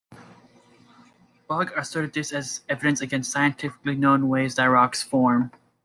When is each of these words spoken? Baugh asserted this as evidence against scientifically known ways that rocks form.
Baugh 1.47 1.69
asserted 1.77 2.13
this 2.13 2.31
as 2.33 2.61
evidence 2.67 3.01
against 3.01 3.31
scientifically 3.31 3.93
known 3.93 4.29
ways 4.29 4.55
that 4.55 4.65
rocks 4.65 5.03
form. 5.03 5.51